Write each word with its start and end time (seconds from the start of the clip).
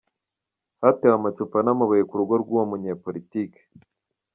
Hatewe 0.81 1.13
amacupa 1.19 1.57
n'amabuye 1.63 2.03
ku 2.09 2.15
rugo 2.19 2.33
rw'uwo 2.41 2.63
munyepolitike. 2.69 3.61